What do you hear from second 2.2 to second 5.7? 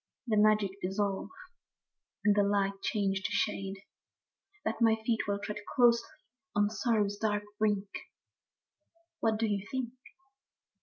and the light change to shade; That my feet will tread